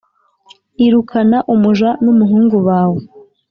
irukana 0.85 1.37
umuja 1.53 1.89
n’umuhungu 2.03 2.57
bawe 2.67 3.01